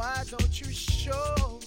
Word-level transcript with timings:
Why 0.00 0.24
don't 0.30 0.58
you 0.58 0.72
show 0.72 1.59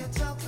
Digital 0.00 0.34
connection, 0.34 0.39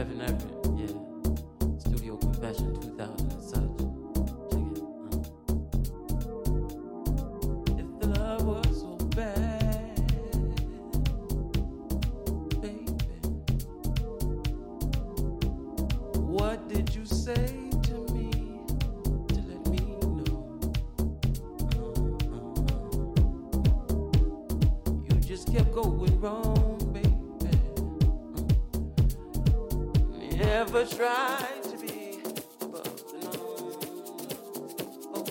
Feather 0.00 0.14
Napping. 0.14 0.59
ever 30.72 30.86
tried 30.86 31.62
to 31.64 31.76
be. 31.78 32.20
But 32.60 32.86
no. 33.22 33.32
oh, 35.14 35.24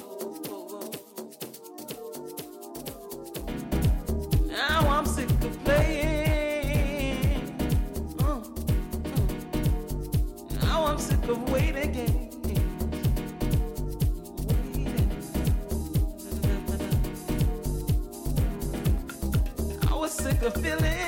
oh, 0.50 0.68
oh. 0.74 0.92
Now 4.48 4.80
I'm 4.90 5.06
sick 5.06 5.30
of 5.30 5.64
playing. 5.64 7.58
Mm, 8.18 8.44
mm. 9.08 10.62
Now 10.62 10.86
I'm 10.88 11.00
sick 11.00 11.24
of 11.30 11.50
waiting 11.50 11.90
again. 11.90 12.26
sick 20.10 20.42
of 20.42 20.54
feeling 20.56 20.99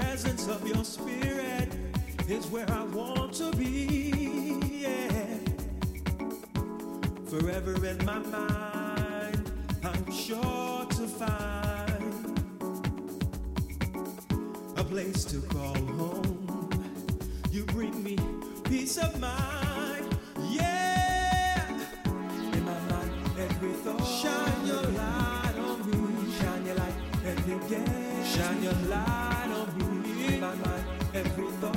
presence 0.00 0.46
of 0.48 0.68
your 0.68 0.84
spirit 0.84 1.74
is 2.28 2.46
where 2.48 2.70
I 2.70 2.84
want 2.84 3.32
to 3.34 3.50
be. 3.52 4.60
Yeah. 4.84 5.38
Forever 7.24 7.74
in 7.86 8.04
my 8.04 8.18
mind, 8.18 9.50
I'm 9.82 10.12
sure 10.12 10.84
to 10.84 11.08
find 11.22 12.12
a 14.76 14.84
place 14.84 15.24
to 15.32 15.40
call 15.40 15.74
home. 15.74 16.70
You 17.50 17.64
bring 17.64 18.04
me 18.04 18.18
peace 18.64 18.98
of 18.98 19.18
mind. 19.18 20.14
Yeah. 20.50 21.68
In 22.52 22.64
my 22.66 22.80
mind, 22.90 23.12
every 23.38 23.72
thought. 23.72 24.04
Shine 24.04 24.66
your 24.66 24.82
light 24.82 25.56
on 25.56 25.78
me. 25.88 26.32
Shine 26.38 26.66
your 26.66 26.74
light 26.74 26.94
every 27.24 27.58
day. 27.70 28.24
Shine 28.34 28.62
your 28.62 28.74
light 28.90 29.50
on 29.58 29.78
me. 29.78 29.85
In 30.26 30.40
my 30.40 30.54
mind, 30.56 31.75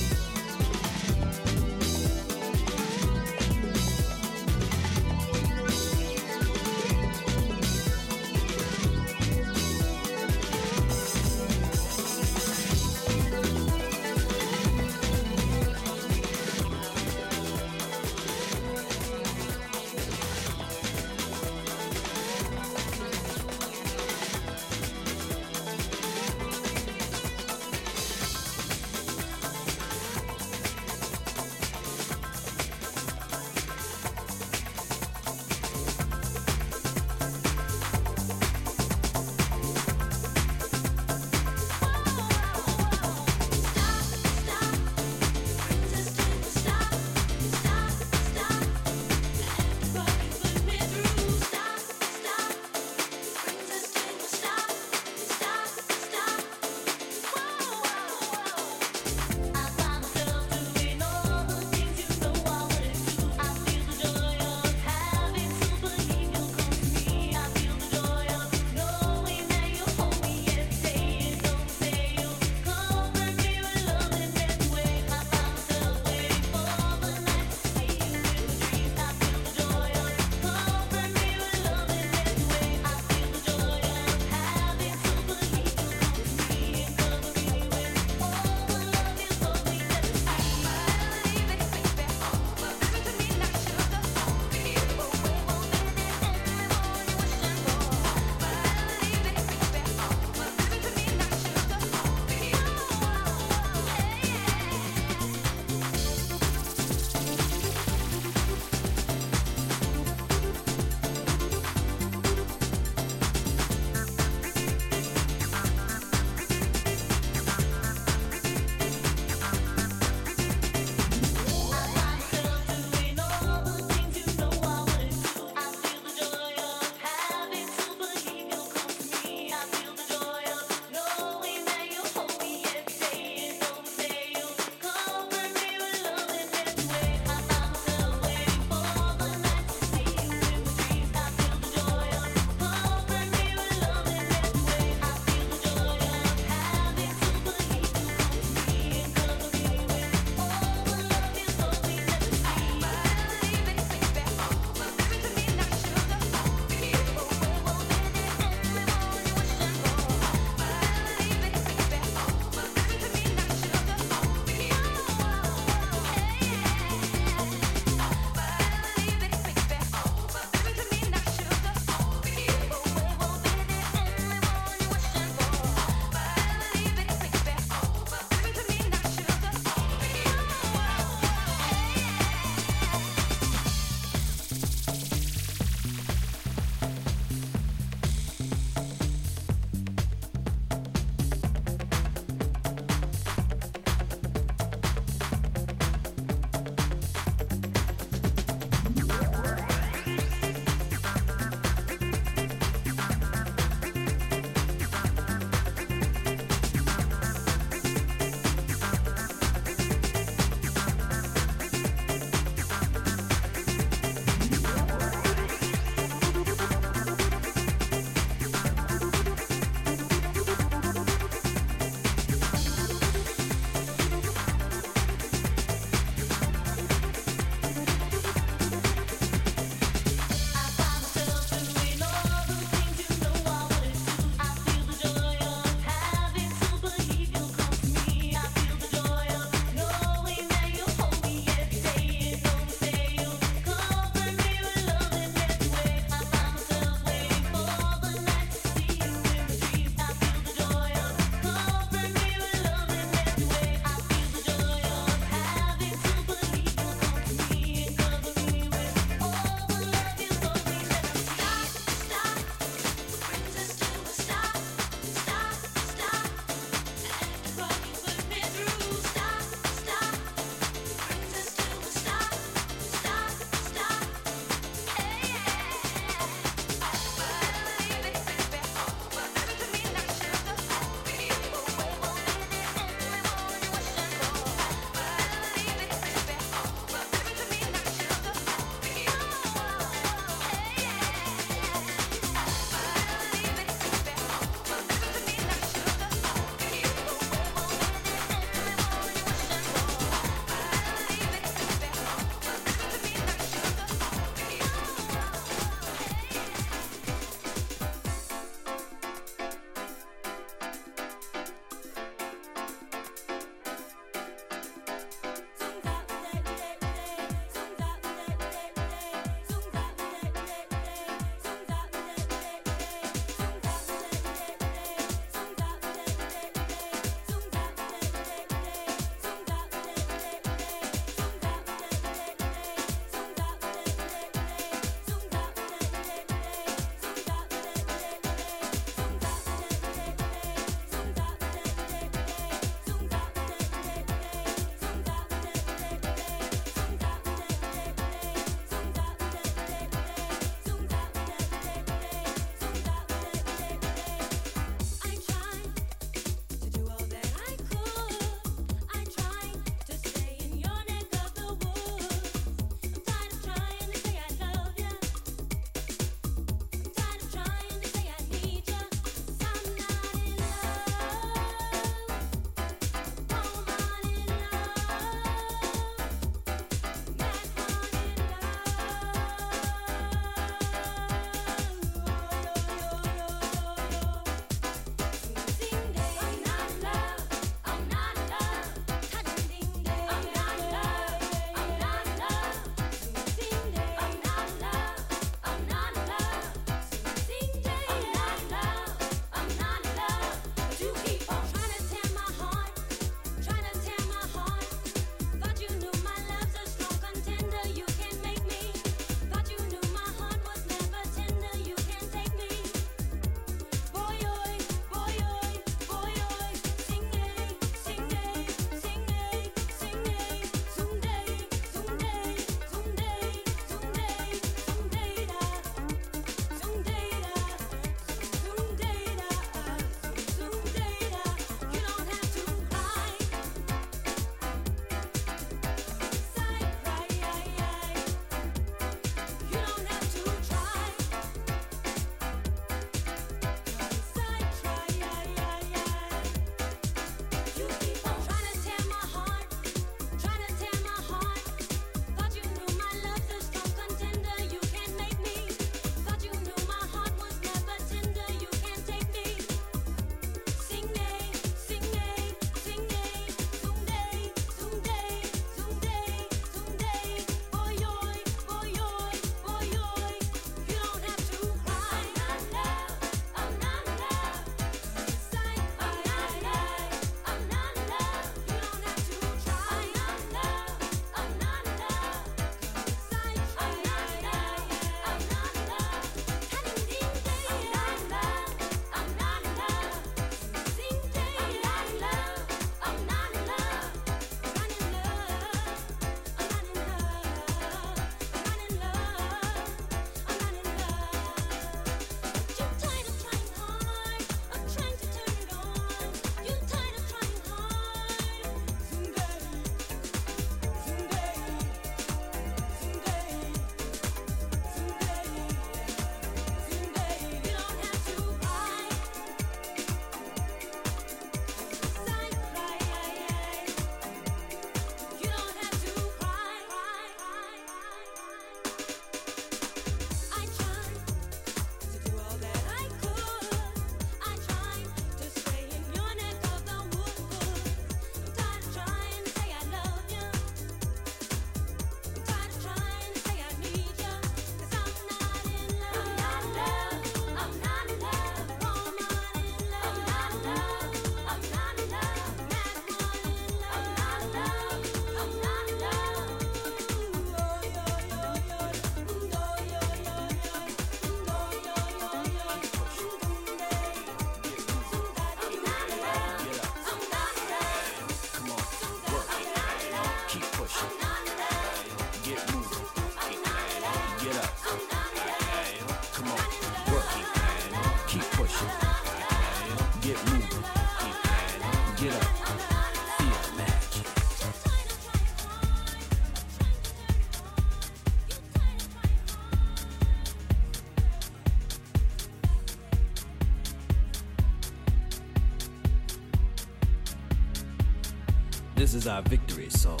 This 598.90 599.04
is 599.04 599.06
our 599.06 599.22
victory 599.22 599.70
song. 599.70 600.00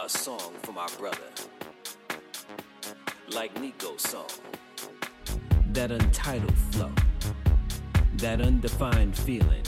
A 0.00 0.08
song 0.08 0.54
from 0.62 0.78
our 0.78 0.88
brother. 0.96 1.18
Like 3.32 3.60
Nico's 3.60 4.02
song. 4.02 4.28
That 5.72 5.90
untitled 5.90 6.56
flow. 6.70 6.92
That 8.18 8.40
undefined 8.40 9.16
feeling. 9.18 9.64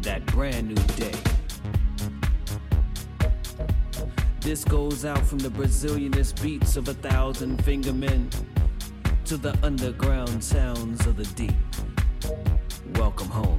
That 0.00 0.24
brand 0.28 0.68
new 0.68 0.82
day. 0.96 1.12
This 4.40 4.64
goes 4.64 5.04
out 5.04 5.26
from 5.26 5.40
the 5.40 5.50
Brazilianist 5.50 6.42
beats 6.42 6.78
of 6.78 6.88
a 6.88 6.94
thousand 6.94 7.62
fingermen 7.62 8.30
to 9.26 9.36
the 9.36 9.54
underground 9.62 10.42
sounds 10.42 11.06
of 11.06 11.18
the 11.18 11.26
deep. 11.34 11.52
Welcome 12.96 13.28
home, 13.28 13.53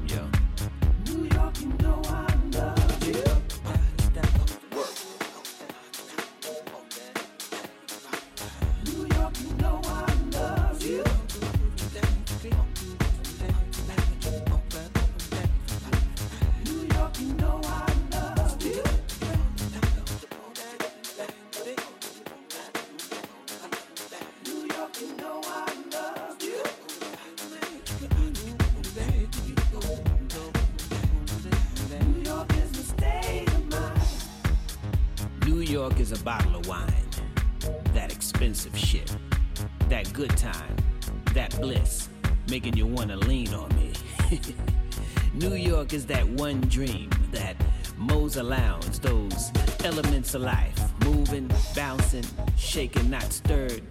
Making 42.50 42.78
you 42.78 42.86
wanna 42.86 43.16
lean 43.16 43.54
on 43.54 43.70
me. 43.76 43.92
New 45.34 45.56
York 45.56 45.94
is 45.94 46.06
that 46.06 46.28
one 46.28 46.62
dream. 46.62 47.10
That 47.32 47.56
Moser 47.98 48.44
Lounge. 48.44 49.00
Those 49.00 49.52
elements 49.84 50.36
of 50.36 50.42
life. 50.42 50.80
Moving, 51.04 51.50
bouncing, 51.76 52.26
shaking, 52.58 53.10
not 53.10 53.32
stirred. 53.34 53.82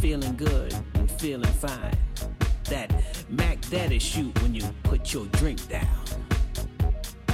Feeling 0.00 0.36
good 0.36 0.74
and 0.94 1.10
feeling 1.10 1.52
fine. 1.52 1.96
That 2.64 2.92
Mac 3.28 3.60
Daddy 3.68 3.98
shoot 3.98 4.40
when 4.42 4.54
you 4.54 4.62
put 4.84 5.12
your 5.12 5.26
drink 5.26 5.68
down. 5.68 5.86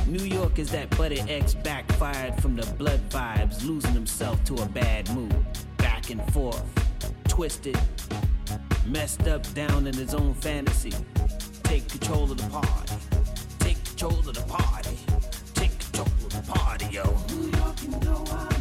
New 0.07 0.25
York 0.25 0.59
is 0.59 0.71
that 0.71 0.97
Buddy 0.97 1.21
X 1.21 1.55
backfired 1.55 2.41
from 2.41 2.55
the 2.55 2.67
blood 2.75 3.01
vibes, 3.11 3.65
losing 3.67 3.93
himself 3.93 4.43
to 4.45 4.55
a 4.55 4.67
bad 4.67 5.09
mood. 5.15 5.35
Back 5.79 6.11
and 6.11 6.23
forth, 6.33 6.63
twisted, 7.27 7.79
messed 8.87 9.27
up 9.27 9.43
down 9.55 9.87
in 9.87 9.95
his 9.95 10.15
own 10.15 10.35
fantasy. 10.35 10.93
Take 11.65 11.89
control 11.89 12.31
of 12.31 12.39
the 12.39 12.49
party. 12.49 12.95
Take 13.59 13.83
control 13.85 14.19
of 14.19 14.35
the 14.35 14.43
party. 14.43 14.99
Take 15.55 15.79
control 15.79 16.07
of 16.07 16.31
the 16.31 16.53
party, 16.53 16.87
yo. 16.93 17.05
New 17.29 17.51
York, 17.51 18.56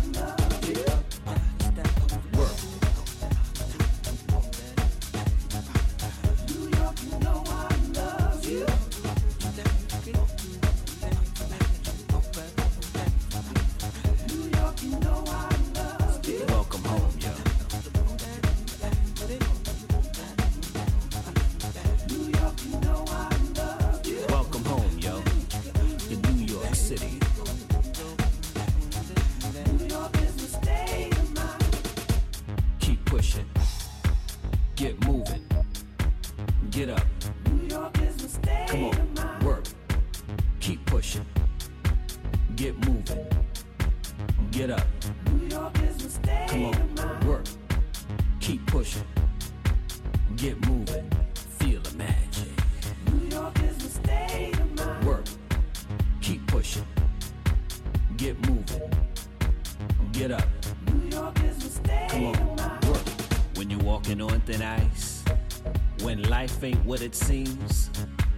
what 66.95 67.01
it 67.01 67.13
seems, 67.13 67.89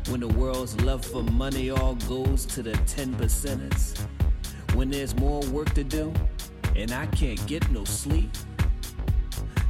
when 0.09 0.19
the 0.19 0.27
world's 0.29 0.75
love 0.81 1.05
for 1.05 1.21
money 1.21 1.69
all 1.69 1.93
goes 2.09 2.43
to 2.43 2.63
the 2.63 2.71
10 2.87 3.13
percenters, 3.13 3.95
when 4.73 4.89
there's 4.89 5.15
more 5.17 5.41
work 5.51 5.71
to 5.75 5.83
do 5.83 6.11
and 6.75 6.91
I 6.91 7.05
can't 7.05 7.45
get 7.45 7.69
no 7.69 7.83
sleep, 7.83 8.31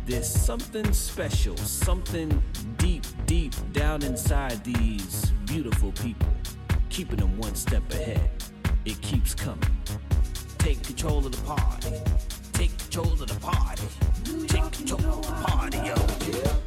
there's 0.05 0.29
something 0.29 0.93
special, 0.93 1.57
something 1.57 2.41
deep, 2.77 3.03
deep 3.25 3.53
down 3.73 4.03
inside 4.03 4.63
these 4.63 5.33
beautiful 5.45 5.91
people, 5.91 6.29
keeping 6.89 7.17
them 7.17 7.38
one 7.38 7.55
step 7.55 7.83
ahead. 7.91 8.29
It 8.85 9.01
keeps 9.01 9.35
coming. 9.35 9.77
Take 10.59 10.81
control 10.83 11.25
of 11.25 11.33
the 11.33 11.41
party. 11.41 11.91
Take 12.53 12.77
control 12.77 13.11
of 13.11 13.27
the 13.27 13.39
party. 13.41 13.83
Take 14.47 14.71
control 14.71 15.19
of 15.19 15.27
the 15.27 15.45
party, 15.45 15.77
yo. 15.79 16.66